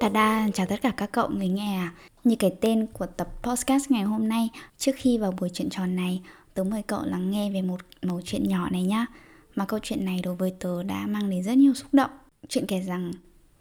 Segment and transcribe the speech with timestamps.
[0.00, 1.92] Tada, chào tất cả các cậu người nghe à
[2.24, 4.48] Như cái tên của tập podcast ngày hôm nay
[4.78, 6.22] Trước khi vào buổi chuyện tròn này
[6.54, 9.06] Tớ mời cậu lắng nghe về một mẩu chuyện nhỏ này nhá
[9.54, 12.10] Mà câu chuyện này đối với tớ đã mang đến rất nhiều xúc động
[12.48, 13.12] Chuyện kể rằng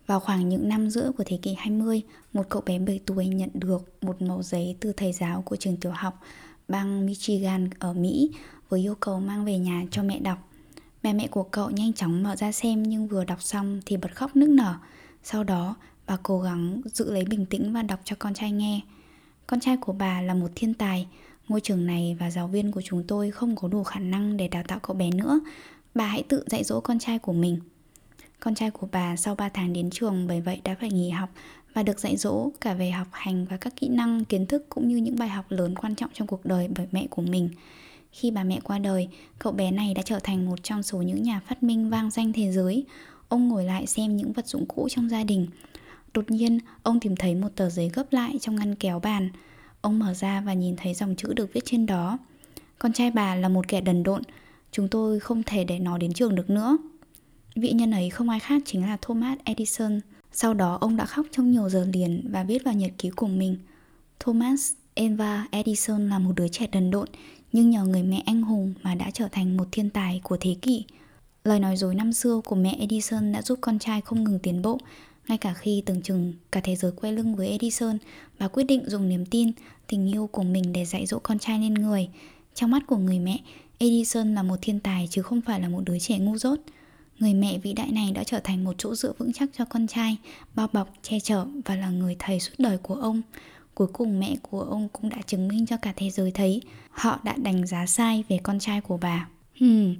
[0.07, 2.01] vào khoảng những năm giữa của thế kỷ 20
[2.33, 5.77] Một cậu bé 7 tuổi nhận được một mẫu giấy từ thầy giáo của trường
[5.77, 6.21] tiểu học
[6.67, 8.31] bang Michigan ở Mỹ
[8.69, 10.37] với yêu cầu mang về nhà cho mẹ đọc.
[11.03, 14.15] Bà mẹ của cậu nhanh chóng mở ra xem nhưng vừa đọc xong thì bật
[14.15, 14.75] khóc nức nở.
[15.23, 15.75] Sau đó,
[16.09, 18.81] bà cố gắng giữ lấy bình tĩnh và đọc cho con trai nghe.
[19.47, 21.07] Con trai của bà là một thiên tài,
[21.47, 24.47] ngôi trường này và giáo viên của chúng tôi không có đủ khả năng để
[24.47, 25.39] đào tạo cậu bé nữa.
[25.95, 27.59] Bà hãy tự dạy dỗ con trai của mình.
[28.39, 31.29] Con trai của bà sau 3 tháng đến trường bởi vậy đã phải nghỉ học
[31.73, 34.87] và được dạy dỗ cả về học hành và các kỹ năng, kiến thức cũng
[34.87, 37.49] như những bài học lớn quan trọng trong cuộc đời bởi mẹ của mình.
[38.11, 39.07] Khi bà mẹ qua đời,
[39.39, 42.33] cậu bé này đã trở thành một trong số những nhà phát minh vang danh
[42.33, 42.85] thế giới.
[43.27, 45.47] Ông ngồi lại xem những vật dụng cũ trong gia đình.
[46.13, 49.29] Đột nhiên, ông tìm thấy một tờ giấy gấp lại trong ngăn kéo bàn.
[49.81, 52.17] Ông mở ra và nhìn thấy dòng chữ được viết trên đó.
[52.79, 54.21] Con trai bà là một kẻ đần độn,
[54.71, 56.77] chúng tôi không thể để nó đến trường được nữa.
[57.55, 59.99] Vị nhân ấy không ai khác chính là Thomas Edison.
[60.31, 63.27] Sau đó ông đã khóc trong nhiều giờ liền và viết vào nhật ký của
[63.27, 63.57] mình.
[64.19, 67.07] Thomas Eva Edison là một đứa trẻ đần độn,
[67.51, 70.55] nhưng nhờ người mẹ anh hùng mà đã trở thành một thiên tài của thế
[70.61, 70.85] kỷ.
[71.43, 74.61] Lời nói dối năm xưa của mẹ Edison đã giúp con trai không ngừng tiến
[74.61, 74.77] bộ,
[75.29, 77.97] ngay cả khi tưởng chừng cả thế giới quay lưng với Edison,
[78.39, 79.51] bà quyết định dùng niềm tin,
[79.87, 82.09] tình yêu của mình để dạy dỗ con trai lên người.
[82.55, 83.39] Trong mắt của người mẹ,
[83.77, 86.59] Edison là một thiên tài chứ không phải là một đứa trẻ ngu dốt.
[87.19, 89.87] Người mẹ vĩ đại này đã trở thành một chỗ dựa vững chắc cho con
[89.87, 90.17] trai,
[90.55, 93.21] bao bọc, che chở và là người thầy suốt đời của ông.
[93.73, 97.19] Cuối cùng mẹ của ông cũng đã chứng minh cho cả thế giới thấy họ
[97.23, 99.27] đã đánh giá sai về con trai của bà.
[99.59, 99.95] Hmm.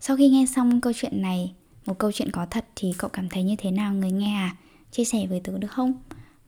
[0.00, 1.52] Sau khi nghe xong câu chuyện này,
[1.86, 4.56] một câu chuyện có thật thì cậu cảm thấy như thế nào người nghe à?
[4.90, 5.92] Chia sẻ với tớ được không?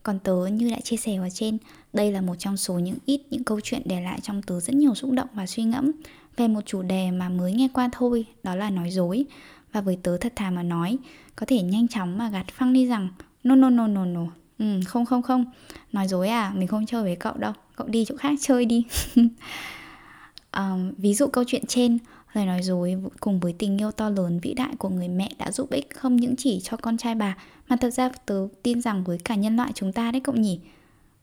[0.02, 1.58] Còn tớ như đã chia sẻ ở trên,
[1.92, 4.76] đây là một trong số những ít những câu chuyện để lại trong tớ rất
[4.76, 5.92] nhiều xúc động và suy ngẫm
[6.36, 9.24] về một chủ đề mà mới nghe qua thôi, đó là nói dối.
[9.72, 10.98] Và với tớ thật thà mà nói,
[11.36, 13.08] có thể nhanh chóng mà gạt phăng đi rằng
[13.44, 14.26] no no no no no,
[14.58, 15.44] ừ, không không không,
[15.92, 18.84] nói dối à, mình không chơi với cậu đâu, cậu đi chỗ khác chơi đi.
[20.56, 21.98] um, ví dụ câu chuyện trên,
[22.32, 25.50] lời nói dối cùng với tình yêu to lớn vĩ đại của người mẹ đã
[25.50, 27.36] giúp ích không những chỉ cho con trai bà
[27.68, 30.60] mà thật ra tớ tin rằng với cả nhân loại chúng ta đấy cậu nhỉ.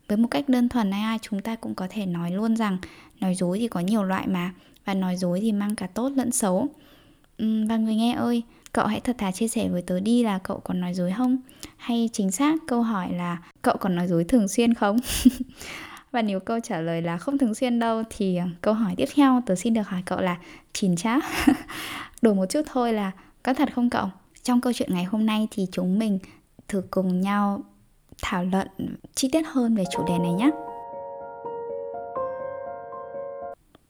[0.07, 2.77] Với một cách đơn thuần ai ai chúng ta cũng có thể nói luôn rằng
[3.19, 4.53] nói dối thì có nhiều loại mà
[4.85, 6.67] và nói dối thì mang cả tốt lẫn xấu.
[7.43, 8.43] Uhm, và người nghe ơi
[8.73, 11.37] cậu hãy thật thà chia sẻ với tớ đi là cậu còn nói dối không?
[11.77, 14.97] Hay chính xác câu hỏi là cậu còn nói dối thường xuyên không?
[16.11, 19.09] và nếu câu trả lời là không thường xuyên đâu thì ờ, câu hỏi tiếp
[19.15, 20.37] theo tớ xin được hỏi cậu là
[20.73, 21.19] chín chá.
[22.21, 23.11] Đổi một chút thôi là,
[23.43, 24.09] có thật không cậu?
[24.43, 26.19] Trong câu chuyện ngày hôm nay thì chúng mình
[26.67, 27.63] thử cùng nhau
[28.21, 28.67] thảo luận
[29.15, 30.51] chi tiết hơn về chủ đề này nhé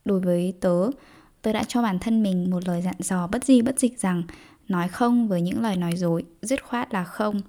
[0.06, 0.90] đối với tớ
[1.42, 4.24] tớ đã cho bản thân mình một lời dặn dò bất di bất dịch rằng
[4.68, 7.42] nói không với những lời nói dối, dứt khoát là không.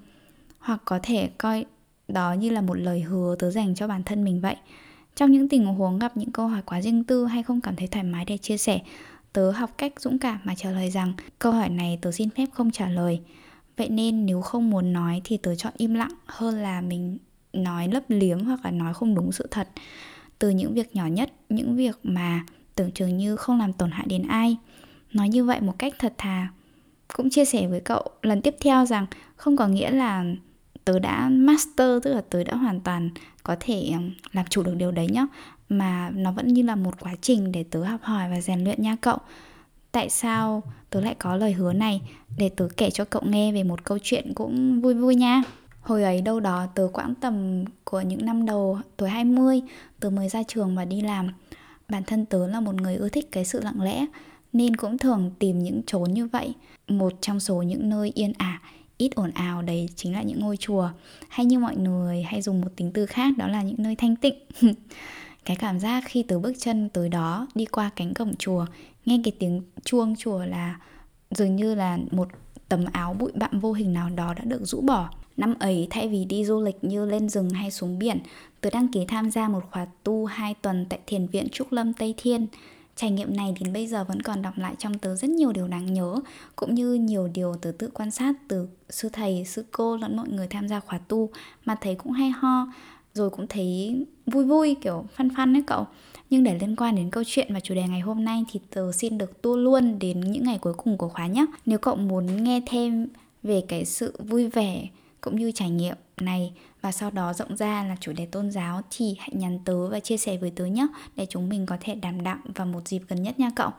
[0.59, 1.65] Hoặc có thể coi
[2.13, 4.57] đó như là một lời hứa tớ dành cho bản thân mình vậy.
[5.17, 7.87] Trong những tình huống gặp những câu hỏi quá riêng tư hay không cảm thấy
[7.87, 8.81] thoải mái để chia sẻ,
[9.33, 12.47] tớ học cách dũng cảm mà trả lời rằng, câu hỏi này tớ xin phép
[12.53, 13.21] không trả lời.
[13.77, 17.19] Vậy nên nếu không muốn nói thì tớ chọn im lặng hơn là mình
[17.53, 19.69] nói lấp liếm hoặc là nói không đúng sự thật.
[20.39, 24.07] Từ những việc nhỏ nhất, những việc mà tưởng chừng như không làm tổn hại
[24.09, 24.57] đến ai.
[25.13, 26.49] Nói như vậy một cách thật thà.
[27.17, 29.07] Cũng chia sẻ với cậu lần tiếp theo rằng,
[29.37, 30.25] không có nghĩa là
[30.85, 33.11] tớ đã master, tức là tớ đã hoàn toàn
[33.43, 33.93] có thể
[34.33, 35.27] làm chủ được điều đấy nhá.
[35.69, 38.83] Mà nó vẫn như là một quá trình để tớ học hỏi và rèn luyện
[38.83, 39.19] nha cậu.
[39.93, 42.01] Tại sao tớ lại có lời hứa này?
[42.39, 45.43] Để tớ kể cho cậu nghe về một câu chuyện cũng vui vui nha.
[45.81, 49.63] Hồi ấy đâu đó tớ quãng tầm của những năm đầu, tuổi 20
[50.01, 51.29] Tớ mới ra trường và đi làm.
[51.89, 54.07] Bản thân tớ là một người ưa thích cái sự lặng lẽ,
[54.53, 56.55] Nên cũng thường tìm những chốn như vậy,
[56.89, 58.61] Một trong số những nơi yên ả
[59.03, 60.91] ít ồn ào đấy chính là những ngôi chùa.
[61.29, 64.17] Hay như mọi người hay dùng một tính từ khác đó là những nơi thanh
[64.17, 64.35] tịnh.
[65.45, 68.67] Cái cảm giác khi từ bước chân tới đó đi qua cánh cổng chùa
[69.05, 70.81] nghe cái tiếng chuông chùa là
[71.31, 72.29] dường như là một
[72.69, 75.11] tấm áo bụi bặm vô hình nào đó đã được rũ bỏ.
[75.37, 78.19] Năm ấy thay vì đi du lịch như lên rừng hay xuống biển,
[78.61, 81.93] tớ đăng ký tham gia một khóa tu 2 tuần tại thiền viện Trúc Lâm
[81.93, 82.47] Tây Thiên.
[82.97, 85.69] Trải nghiệm này đến bây giờ vẫn còn đọc lại trong tớ rất nhiều điều
[85.69, 86.21] đáng nhớ
[86.57, 90.29] Cũng như nhiều điều tớ tự quan sát từ sư thầy, sư cô lẫn mọi
[90.29, 91.31] người tham gia khóa tu
[91.65, 92.67] Mà thấy cũng hay ho
[93.15, 93.97] Rồi cũng thấy
[94.27, 95.87] vui vui kiểu phân phân đấy cậu.
[96.31, 98.93] Nhưng để liên quan đến câu chuyện và chủ đề ngày hôm nay Thì tớ
[98.93, 102.45] xin được tu luôn đến những ngày cuối cùng của khóa nhé Nếu cậu muốn
[102.45, 103.09] nghe thêm
[103.43, 104.89] về cái sự vui vẻ
[105.21, 106.53] cũng như trải nghiệm này
[106.83, 110.01] và sau đó rộng ra là chủ đề tôn giáo thì hãy nhắn tớ và
[110.01, 110.87] chia sẻ với tớ nhé
[111.17, 113.71] để chúng mình có thể đảm đạo vào một dịp gần nhất nha cậu.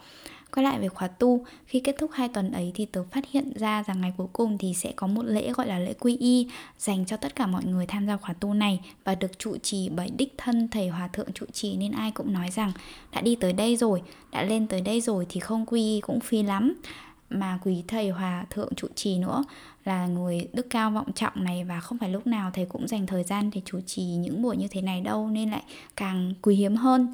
[0.56, 3.54] Quay lại về khóa tu, khi kết thúc hai tuần ấy thì tớ phát hiện
[3.56, 6.48] ra rằng ngày cuối cùng thì sẽ có một lễ gọi là lễ quy y
[6.80, 9.90] dành cho tất cả mọi người tham gia khóa tu này và được trụ trì
[9.90, 12.72] bởi đích thân thầy hòa thượng trụ trì nên ai cũng nói rằng
[13.12, 14.02] đã đi tới đây rồi,
[14.32, 16.74] đã lên tới đây rồi thì không quy y cũng phi lắm
[17.30, 19.44] mà quý thầy hòa thượng trụ trì nữa
[19.86, 23.08] là người đức cao vọng trọng này và không phải lúc nào thầy cũng dành
[23.08, 25.64] thời gian để chủ trì những buổi như thế này đâu nên lại
[25.96, 27.14] càng quý hiếm hơn.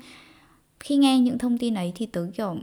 [0.79, 2.55] Khi nghe những thông tin ấy thì tớ kiểu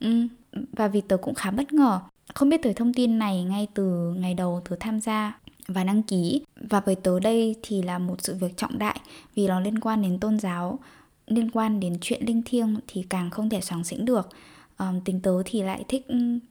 [0.00, 0.28] um,
[0.72, 2.00] và vì tớ cũng khá bất ngờ.
[2.34, 6.02] Không biết tới thông tin này ngay từ ngày đầu tớ tham gia và đăng
[6.02, 9.00] ký và với tớ đây thì là một sự việc trọng đại
[9.34, 10.78] vì nó liên quan đến tôn giáo
[11.26, 14.28] liên quan đến chuyện linh thiêng thì càng không thể soáng xĩnh được
[14.80, 16.06] um, tính tớ thì lại thích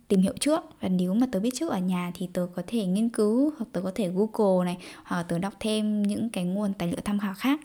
[0.08, 0.62] tìm hiểu trước.
[0.82, 3.66] Và nếu mà tớ biết trước ở nhà thì tớ có thể nghiên cứu hoặc
[3.72, 7.20] tớ có thể google này hoặc tớ đọc thêm những cái nguồn tài liệu tham
[7.20, 7.60] khảo khác.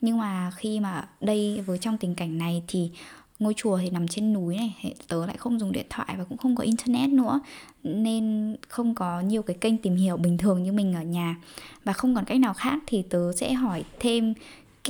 [0.00, 2.90] Nhưng mà khi mà đây với trong tình cảnh này thì
[3.38, 6.38] ngôi chùa thì nằm trên núi này tớ lại không dùng điện thoại và cũng
[6.38, 7.40] không có internet nữa.
[7.82, 11.36] Nên không có nhiều cái kênh tìm hiểu bình thường như mình ở nhà.
[11.84, 14.34] Và không còn cách nào khác thì tớ sẽ hỏi thêm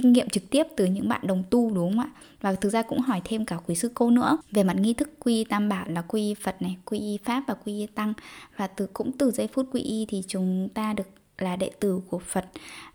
[0.02, 2.10] kinh nghiệm trực tiếp từ những bạn đồng tu đúng không ạ?
[2.40, 5.10] Và thực ra cũng hỏi thêm cả quý sư cô nữa về mặt nghi thức
[5.20, 8.12] quy tam bảo là quy phật này quy y pháp và quy y tăng.
[8.56, 11.08] Và từ cũng từ giây phút quy y thì chúng ta được
[11.38, 12.44] là đệ tử của phật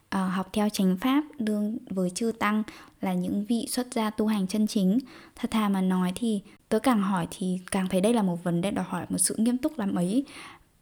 [0.09, 2.63] à, học theo chánh pháp đương với chư tăng
[3.01, 5.00] là những vị xuất gia tu hành chân chính.
[5.35, 8.61] Thật thà mà nói thì tớ càng hỏi thì càng thấy đây là một vấn
[8.61, 10.25] đề đòi hỏi một sự nghiêm túc lắm ấy.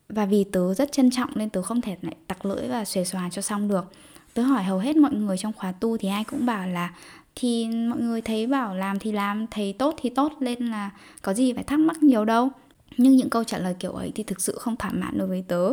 [0.10, 3.04] Và vì tớ rất trân trọng nên tớ không thể lại tặc lưỡi và xuề
[3.04, 3.92] xòa cho xong được
[4.34, 6.94] tớ hỏi hầu hết mọi người trong khóa tu thì ai cũng bảo là
[7.36, 10.90] thì mọi người thấy bảo làm thì làm thấy tốt thì tốt nên là
[11.22, 12.50] có gì phải thắc mắc nhiều đâu.
[12.98, 15.44] Nhưng những câu trả lời kiểu ấy thì thực sự không thỏa mãn đối với
[15.48, 15.72] tớ.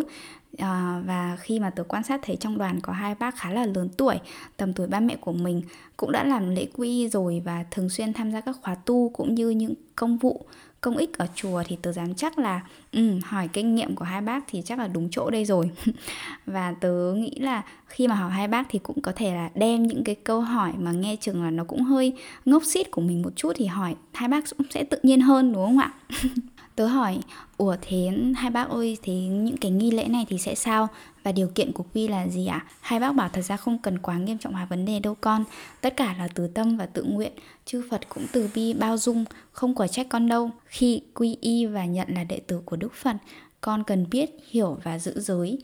[0.58, 3.66] À, và khi mà tớ quan sát thấy trong đoàn có hai bác khá là
[3.66, 4.18] lớn tuổi
[4.56, 5.62] tầm tuổi ba mẹ của mình
[5.96, 9.34] cũng đã làm lễ quy rồi và thường xuyên tham gia các khóa tu cũng
[9.34, 10.46] như những công vụ
[10.80, 12.60] công ích ở chùa thì tớ dám chắc là
[12.92, 15.70] um, hỏi kinh nghiệm của hai bác thì chắc là đúng chỗ đây rồi.
[16.46, 19.82] Và tớ nghĩ là khi mà hỏi hai bác thì cũng có thể là đem
[19.82, 22.12] những cái câu hỏi mà nghe chừng là nó cũng hơi
[22.44, 25.52] ngốc xít của mình một chút thì hỏi hai bác cũng sẽ tự nhiên hơn
[25.52, 25.92] đúng không ạ?
[26.78, 27.18] tớ hỏi,
[27.56, 30.88] ủa thế hai bác ơi, thế những cái nghi lễ này thì sẽ sao?
[31.22, 32.64] Và điều kiện của quy là gì ạ?
[32.66, 32.66] À?
[32.80, 35.44] hai bác bảo thật ra không cần quá nghiêm trọng hóa vấn đề đâu con.
[35.80, 37.32] Tất cả là từ tâm và tự nguyện,
[37.64, 40.50] chư phật cũng từ bi bao dung, không quả trách con đâu.
[40.66, 43.16] Khi quy y và nhận là đệ tử của đức phật,
[43.60, 45.58] con cần biết, hiểu và giữ giới.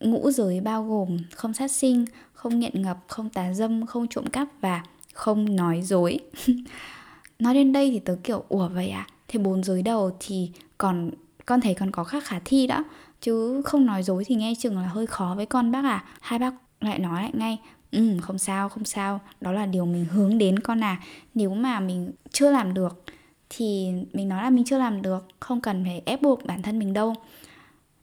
[0.00, 4.26] Ngũ giới bao gồm không sát sinh, không nghiện ngập, không tà dâm, không trộm
[4.26, 4.82] cắp và
[5.14, 6.18] không nói dối.
[7.38, 11.10] Nói đến đây thì tớ kiểu, ủa vậy à thế bốn giới đầu thì còn,
[11.46, 12.84] con thấy còn có khác khả thi đó.
[13.20, 16.04] Chứ không nói dối thì nghe chừng là hơi khó với con bác à.
[16.20, 17.58] Hai bác lại nói lại ngay
[17.90, 19.20] ừ không sao không sao.
[19.40, 21.00] Đó là điều mình hướng đến con à.
[21.34, 23.04] Nếu mà mình chưa làm được
[23.50, 26.78] thì mình nói là mình chưa làm được, không cần phải ép buộc bản thân
[26.78, 27.14] mình đâu.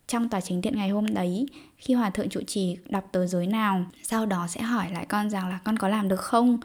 [0.08, 1.46] Trong tòa chính điện ngày hôm đấy,
[1.78, 5.30] khi hòa thượng trụ trì đọc tờ giới nào, sau đó sẽ hỏi lại con
[5.30, 6.60] rằng là con có làm được không?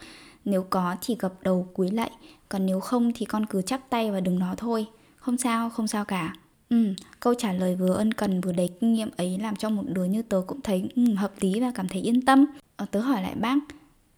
[0.47, 2.11] Nếu có thì gập đầu cúi lạy
[2.49, 4.87] còn nếu không thì con cứ chắp tay và đừng nó thôi
[5.17, 6.33] không sao không sao cả
[6.69, 9.83] Ừ, câu trả lời vừa ân cần vừa đầy kinh nghiệm ấy làm cho một
[9.87, 12.45] đứa như tớ cũng thấy ừ, hợp lý và cảm thấy yên tâm.
[12.77, 13.57] Ờ, tớ hỏi lại bác,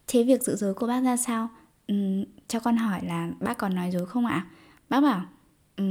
[0.07, 1.49] thế việc giữ giới của bác ra sao?
[1.87, 1.95] Ừ,
[2.49, 4.47] cho con hỏi là bác còn nói dối không ạ?
[4.89, 5.23] Bác bảo,
[5.77, 5.85] ừ,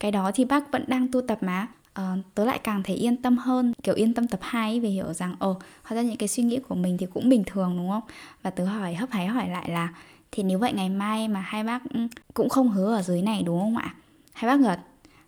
[0.00, 1.66] cái đó thì bác vẫn đang tu tập mà.
[2.00, 5.12] Ờ, tớ lại càng thấy yên tâm hơn, kiểu yên tâm tập 2 vì hiểu
[5.12, 7.90] rằng ồ, hóa ra những cái suy nghĩ của mình thì cũng bình thường đúng
[7.90, 8.02] không?
[8.42, 9.94] Và tớ hỏi hấp hái hỏi lại là
[10.32, 12.00] thì nếu vậy ngày mai mà hai bác ừ,
[12.34, 13.94] cũng không hứa ở dưới này đúng không ạ?
[14.32, 14.78] Hai bác gật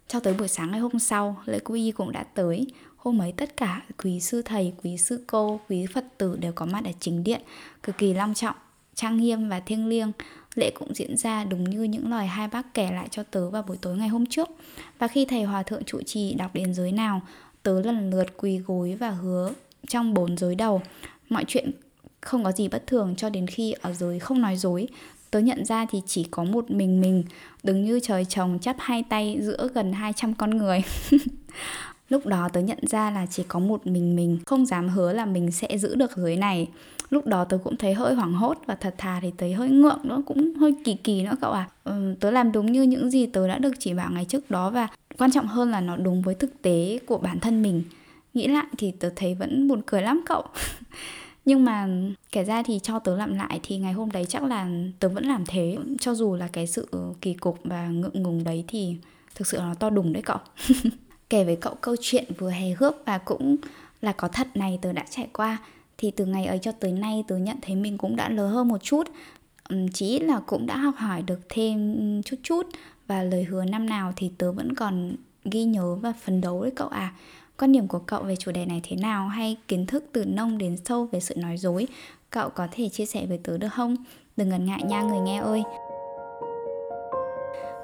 [0.08, 2.66] cho tới buổi sáng ngày hôm sau, lễ quy y cũng đã tới.
[2.96, 6.66] Hôm ấy tất cả quý sư thầy, quý sư cô, quý Phật tử đều có
[6.66, 7.40] mặt ở chính điện,
[7.82, 8.56] cực kỳ long trọng,
[8.94, 10.12] trang nghiêm và thiêng liêng.
[10.54, 13.62] Lễ cũng diễn ra đúng như những lời hai bác kể lại cho tớ vào
[13.62, 14.48] buổi tối ngày hôm trước.
[14.98, 17.20] Và khi thầy hòa thượng trụ trì đọc đến giới nào,
[17.62, 19.52] tớ lần lượt quỳ gối và hứa
[19.88, 20.82] trong bốn giới đầu.
[21.28, 21.70] Mọi chuyện
[22.20, 24.88] không có gì bất thường cho đến khi ở giới không nói dối
[25.30, 27.24] Tớ nhận ra thì chỉ có một mình mình
[27.62, 30.82] Đứng như trời trồng chắp hai tay giữa gần 200 con người
[32.08, 35.26] lúc đó tớ nhận ra là chỉ có một mình mình không dám hứa là
[35.26, 36.68] mình sẽ giữ được giới này
[37.12, 39.98] lúc đó tớ cũng thấy hơi hoảng hốt và thật thà thì thấy hơi ngượng
[40.02, 43.26] nữa cũng hơi kỳ kỳ nữa cậu à ừ, tớ làm đúng như những gì
[43.26, 44.88] tớ đã được chỉ bảo ngày trước đó và
[45.18, 47.82] quan trọng hơn là nó đúng với thực tế của bản thân mình.
[48.34, 50.44] Nghĩ lại thì tớ thấy vẫn buồn cười lắm cậu.
[51.44, 51.88] Nhưng mà
[52.32, 55.24] kể ra thì cho tớ làm lại thì ngày hôm đấy chắc là tớ vẫn
[55.24, 55.78] làm thế.
[56.00, 56.88] Cho dù là cái sự
[57.20, 58.96] kỳ cục và ngượng ngùng đấy thì
[59.34, 60.38] thực sự nó to đùng đấy cậu.
[61.30, 63.56] Kể với cậu câu chuyện vừa hề hước và cũng
[64.00, 65.58] là có thật này tớ đã trải qua
[65.98, 68.68] thì từ ngày ấy cho tới nay tớ nhận thấy mình cũng đã lớn hơn
[68.68, 69.08] một chút.
[69.92, 72.66] Chỉ là cũng đã học hỏi được thêm chút chút.
[73.06, 76.72] Và lời hứa năm nào thì tớ vẫn còn ghi nhớ và phấn đấu đấy
[76.76, 77.14] cậu à.
[77.58, 79.28] Quan điểm của cậu về chủ đề này thế nào?
[79.28, 81.86] Hay kiến thức từ nông đến sâu về sự nói dối?
[82.30, 83.96] Cậu có thể chia sẻ với tớ được không?
[84.36, 85.62] Đừng ngần ngại nha người nghe ơi.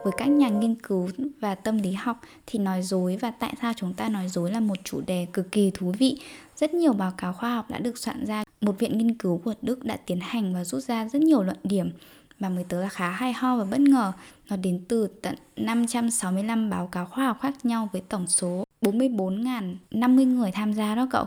[0.04, 1.08] Với các nhà nghiên cứu
[1.40, 4.60] và tâm lý học thì nói dối và tại sao chúng ta nói dối là
[4.60, 6.18] một chủ đề cực kỳ thú vị.
[6.60, 8.44] Rất nhiều báo cáo khoa học đã được soạn ra.
[8.60, 11.56] Một viện nghiên cứu của Đức đã tiến hành và rút ra rất nhiều luận
[11.62, 11.90] điểm
[12.38, 14.12] mà mới tớ là khá hay ho và bất ngờ.
[14.50, 20.36] Nó đến từ tận 565 báo cáo khoa học khác nhau với tổng số 44.050
[20.36, 21.24] người tham gia đó cậu.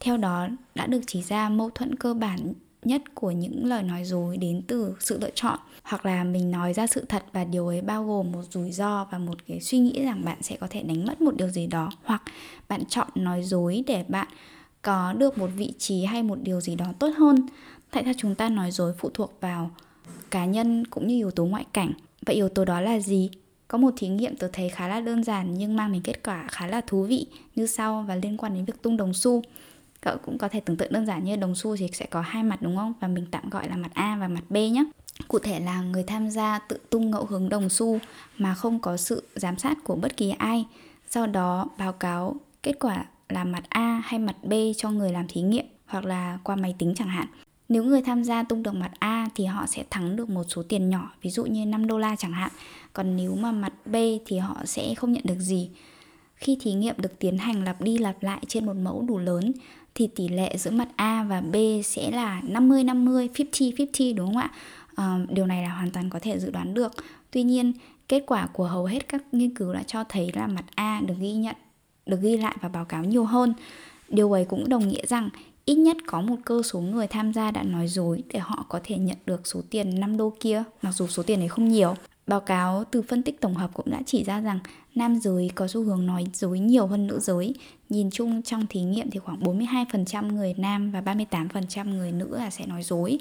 [0.00, 4.04] Theo đó đã được chỉ ra mâu thuẫn cơ bản nhất của những lời nói
[4.04, 7.66] dối đến từ sự lựa chọn hoặc là mình nói ra sự thật và điều
[7.66, 10.66] ấy bao gồm một rủi ro và một cái suy nghĩ rằng bạn sẽ có
[10.70, 12.22] thể đánh mất một điều gì đó hoặc
[12.68, 14.28] bạn chọn nói dối để bạn
[14.86, 17.36] có được một vị trí hay một điều gì đó tốt hơn.
[17.90, 19.70] Tại sao chúng ta nói dối phụ thuộc vào
[20.30, 21.92] cá nhân cũng như yếu tố ngoại cảnh?
[22.26, 23.30] Vậy yếu tố đó là gì?
[23.68, 26.44] Có một thí nghiệm tôi thấy khá là đơn giản nhưng mang đến kết quả
[26.48, 29.42] khá là thú vị như sau và liên quan đến việc tung đồng xu.
[30.00, 32.42] Cậu cũng có thể tưởng tượng đơn giản như đồng xu thì sẽ có hai
[32.42, 32.92] mặt đúng không?
[33.00, 34.84] Và mình tạm gọi là mặt A và mặt B nhé
[35.28, 37.98] cụ thể là người tham gia tự tung ngẫu hứng đồng xu
[38.38, 40.64] mà không có sự giám sát của bất kỳ ai.
[41.10, 45.28] Sau đó, báo cáo kết quả là mặt A hay mặt B cho người làm
[45.28, 47.26] thí nghiệm hoặc là qua máy tính chẳng hạn
[47.68, 50.62] nếu người tham gia tung được mặt A thì họ sẽ thắng được một số
[50.62, 52.50] tiền nhỏ, ví dụ như 5 đô la chẳng hạn.
[52.92, 55.70] Còn nếu mà mặt B thì họ sẽ không nhận được gì.
[56.34, 59.52] Khi thí nghiệm được tiến hành lặp đi lặp lại trên một mẫu đủ lớn
[59.94, 64.26] thì tỷ lệ giữa mặt A và B sẽ là 50 50, 50 50 đúng
[64.26, 64.50] không ạ?
[64.94, 66.92] À, điều này là hoàn toàn có thể dự đoán được.
[67.30, 67.72] Tuy nhiên,
[68.08, 71.14] kết quả của hầu hết các nghiên cứu đã cho thấy là mặt A được
[71.20, 71.56] ghi nhận,
[72.06, 73.54] được ghi lại và báo cáo nhiều hơn.
[74.08, 75.30] Điều ấy cũng đồng nghĩa rằng
[75.64, 78.80] ít nhất có một cơ số người tham gia đã nói dối để họ có
[78.84, 81.94] thể nhận được số tiền 5 đô kia, mặc dù số tiền ấy không nhiều.
[82.26, 84.58] Báo cáo từ phân tích tổng hợp cũng đã chỉ ra rằng
[84.94, 87.54] nam giới có xu hướng nói dối nhiều hơn nữ giới.
[87.88, 92.50] Nhìn chung trong thí nghiệm thì khoảng 42% người nam và 38% người nữ là
[92.50, 93.18] sẽ nói dối.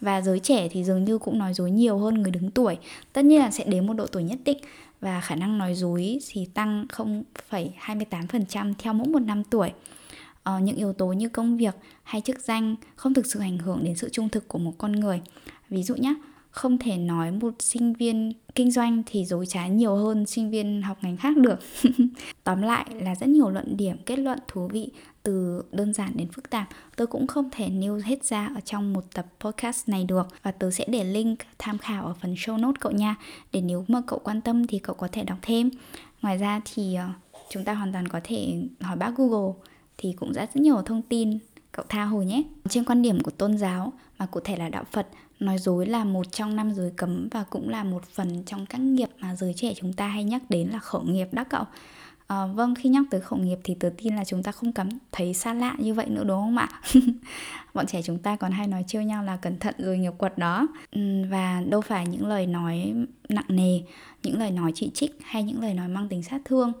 [0.00, 2.78] Và giới trẻ thì dường như cũng nói dối nhiều hơn người đứng tuổi.
[3.12, 4.58] Tất nhiên là sẽ đến một độ tuổi nhất định.
[5.00, 9.72] Và khả năng nói dối thì tăng 0,28% theo mỗi một năm tuổi.
[10.42, 13.84] Ờ, những yếu tố như công việc hay chức danh không thực sự ảnh hưởng
[13.84, 15.20] đến sự trung thực của một con người.
[15.68, 16.14] Ví dụ nhé
[16.50, 20.82] không thể nói một sinh viên kinh doanh thì dối trá nhiều hơn sinh viên
[20.82, 21.58] học ngành khác được.
[22.44, 24.90] Tóm lại là rất nhiều luận điểm kết luận thú vị
[25.22, 28.92] từ đơn giản đến phức tạp tôi cũng không thể nêu hết ra ở trong
[28.92, 32.60] một tập podcast này được và tôi sẽ để link tham khảo ở phần show
[32.60, 33.16] note cậu nha
[33.52, 35.70] để nếu mà cậu quan tâm thì cậu có thể đọc thêm
[36.22, 37.08] ngoài ra thì ờ,
[37.50, 39.52] chúng ta hoàn toàn có thể hỏi bác google
[39.98, 41.38] thì cũng rất nhiều thông tin
[41.72, 42.42] cậu tha hồ nhé.
[42.68, 45.06] Trên quan điểm của tôn giáo mà cụ thể là đạo Phật,
[45.40, 48.80] nói dối là một trong năm giới cấm và cũng là một phần trong các
[48.80, 51.64] nghiệp mà giới trẻ chúng ta hay nhắc đến là khẩu nghiệp đó cậu.
[52.30, 54.88] À, vâng, khi nhắc tới khẩu nghiệp thì tớ tin là chúng ta không cảm
[55.12, 56.68] thấy xa lạ như vậy nữa đúng không ạ?
[57.74, 60.38] Bọn trẻ chúng ta còn hay nói trêu nhau là cẩn thận rồi nghiệp quật
[60.38, 60.66] đó.
[60.92, 62.94] Ừ, và đâu phải những lời nói
[63.28, 63.80] nặng nề,
[64.22, 66.72] những lời nói chỉ trích hay những lời nói mang tính sát thương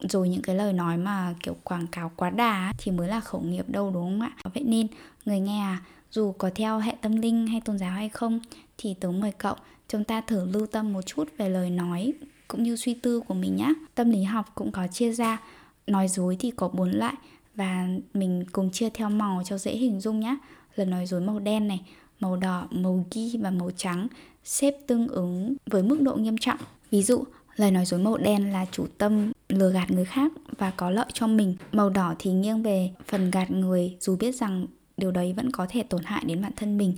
[0.00, 3.40] rồi những cái lời nói mà kiểu quảng cáo quá đà thì mới là khẩu
[3.40, 4.86] nghiệp đâu đúng không ạ vậy nên
[5.24, 8.40] người nghe à dù có theo hệ tâm linh hay tôn giáo hay không
[8.78, 9.54] thì tớ mời cậu
[9.88, 12.12] chúng ta thử lưu tâm một chút về lời nói
[12.48, 15.40] cũng như suy tư của mình nhé tâm lý học cũng có chia ra,
[15.86, 17.14] nói dối thì có bốn loại
[17.54, 20.36] và mình cùng chia theo màu cho dễ hình dung nhé
[20.76, 21.80] là nói dối màu đen này,
[22.20, 24.08] màu đỏ, màu ghi và màu trắng,
[24.44, 26.58] xếp tương ứng với mức độ nghiêm trọng.
[26.90, 27.24] Ví dụ,
[27.56, 31.06] lời nói dối màu đen là chủ tâm lừa gạt người khác và có lợi
[31.12, 31.56] cho mình.
[31.72, 35.66] Màu đỏ thì nghiêng về phần gạt người, dù biết rằng điều đấy vẫn có
[35.68, 36.94] thể tổn hại đến bản thân mình.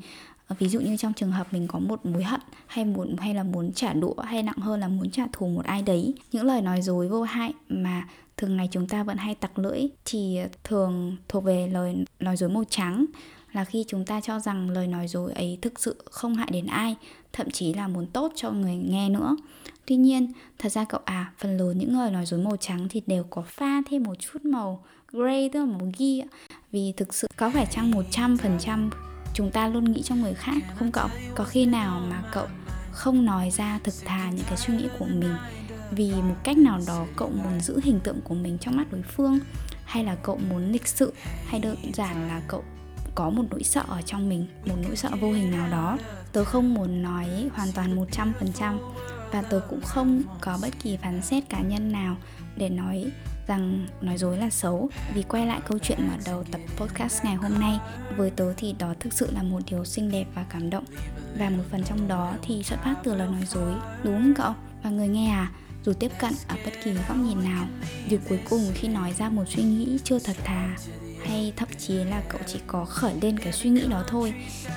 [0.51, 3.35] Ờ, ví dụ như trong trường hợp mình có một mối hận hay muốn, hay
[3.35, 6.45] là muốn trả đũa hay nặng hơn là muốn trả thù một ai đấy, những
[6.45, 10.39] lời nói dối vô hại mà thường ngày chúng ta vẫn hay tặc lưỡi thì
[10.65, 13.05] thường thuộc về lời nói dối màu trắng
[13.53, 16.67] là khi chúng ta cho rằng lời nói dối ấy thực sự không hại đến
[16.67, 16.97] ai,
[17.33, 19.37] thậm chí là muốn tốt cho người nghe nữa.
[19.87, 23.03] Tuy nhiên, thật ra cậu à phần lớn những lời nói dối màu trắng thì
[23.07, 26.23] đều có pha thêm một chút màu gray, tức là màu ghi
[26.73, 28.91] vì thực sự có phải chăng 100%
[29.35, 31.09] chúng ta luôn nghĩ cho người khác, không cậu.
[31.35, 32.47] Có khi nào mà cậu
[32.93, 35.35] không nói ra thực thà những cái suy nghĩ của mình
[35.91, 39.03] vì một cách nào đó cậu muốn giữ hình tượng của mình trong mắt đối
[39.03, 39.39] phương,
[39.85, 41.13] hay là cậu muốn lịch sự,
[41.47, 42.65] hay đơn giản là cậu
[43.15, 45.99] có một nỗi sợ ở trong mình, một nỗi sợ vô hình nào đó?
[46.33, 48.79] Tớ không muốn nói hoàn toàn 100%
[49.33, 52.17] và tớ cũng không có bất kỳ phán xét cá nhân nào
[52.57, 53.07] để nói
[53.51, 54.89] rằng nói dối là xấu.
[55.15, 57.79] Vì quay lại câu chuyện mở đầu tập podcast ngày hôm nay,
[58.17, 60.85] với tớ thì đó thực sự là một điều xinh đẹp và cảm động.
[61.39, 63.73] Và một phần trong đó thì xuất phát từ lời nói dối,
[64.05, 64.55] đúng không cậu?
[64.83, 65.53] Và người nghe à
[65.85, 67.67] dù tiếp cận ở bất kỳ góc nhìn nào,
[68.09, 70.77] việc cuối cùng khi nói ra một suy nghĩ chưa thật thà
[71.25, 74.35] hay thậm chí là cậu chỉ có khởi lên cái suy nghĩ đó thôi,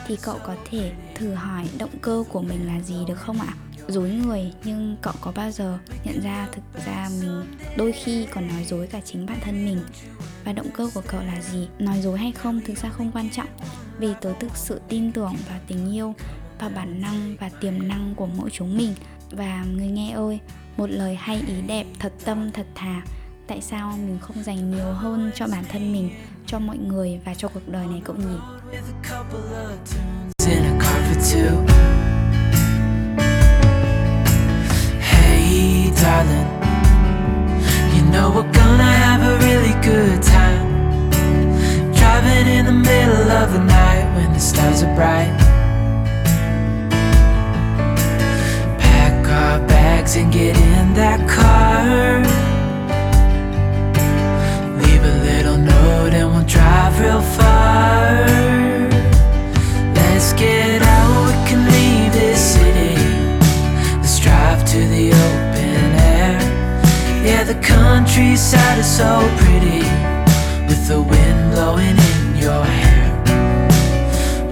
[0.08, 3.54] thì cậu có thể thử hỏi động cơ của mình là gì được không ạ?
[3.88, 7.44] Dối người, nhưng cậu có bao giờ nhận ra thực ra mình
[7.78, 9.80] đôi khi còn nói dối cả chính bản thân mình?
[10.46, 11.68] Và động cơ của cậu là gì?
[11.80, 13.48] Nói dối hay không thực ra không quan trọng.
[14.00, 16.16] Vì tớ thực sự tin tưởng vào tình yêu
[16.60, 18.94] và bản năng và tiềm năng của mỗi chúng mình.
[19.32, 20.40] Và người nghe ơi,
[20.78, 23.02] một lời hay ý đẹp, thật tâm, thật thà
[23.48, 26.10] tại sao mình không dành nhiều hơn cho bản thân mình,
[26.46, 28.38] cho mọi người và cho cuộc đời này cậu nhỉ?
[35.00, 36.48] Hey, darling,
[37.94, 40.74] You know we're gonna have a really good time.
[41.94, 45.32] Driving in the middle of the night when the stars are bright.
[48.80, 52.53] Pack our bags and get in that car.
[56.46, 58.26] Drive real far.
[59.96, 62.96] Let's get out, we can leave this city.
[64.02, 65.86] Let's drive to the open
[66.18, 66.40] air.
[67.26, 69.84] Yeah, the countryside is so pretty
[70.68, 73.10] With the wind blowing in your hair.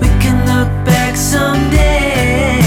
[0.01, 2.61] We can look back someday.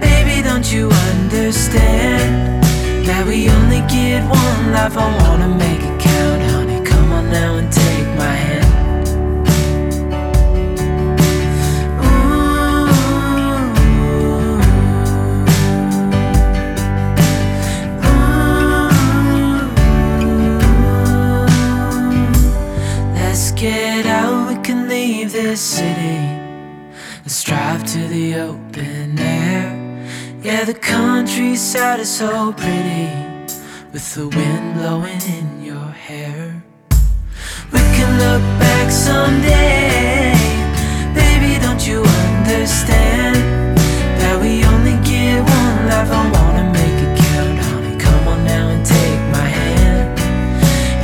[0.00, 2.64] Baby, don't you understand
[3.06, 5.79] That we only get one life, I wanna make
[7.30, 9.08] now and take my hand
[12.04, 12.90] Ooh.
[18.04, 18.10] Ooh.
[23.14, 26.18] Let's Get out, we can leave this city
[27.22, 29.68] Let's drive to the open air
[30.42, 33.08] Yeah, the countryside is so pretty
[33.92, 36.59] With the wind blowing in your hair
[38.00, 40.32] can look back someday.
[41.20, 43.36] Baby, don't you understand
[44.20, 46.10] That we only get one life?
[46.20, 47.94] I wanna make it count, honey.
[48.04, 50.18] Come on now and take my hand.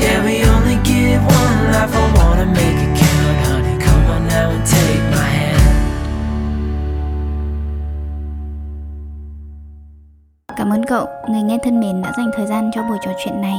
[0.03, 1.95] Yeah, we only get one life.
[2.03, 3.77] I wanna make it count, honey.
[3.87, 5.63] Come on now and take my hand.
[10.57, 13.41] Cảm ơn cậu, người nghe thân mến đã dành thời gian cho buổi trò chuyện
[13.41, 13.59] này.